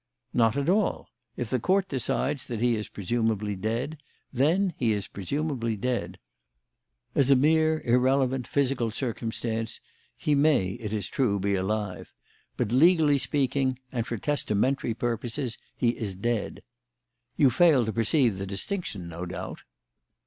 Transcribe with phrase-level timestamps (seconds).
[0.33, 1.09] "Not at all.
[1.37, 3.99] If the Court decides that he is presumably dead,
[4.33, 6.17] then he is presumably dead.
[7.13, 9.79] As a mere irrelevant, physical circumstance
[10.17, 12.15] he may, it is true, be alive.
[12.57, 16.63] But legally speaking, and for testamentary purposes, he is dead.
[17.37, 19.59] You fail to perceive the distinction, no doubt?"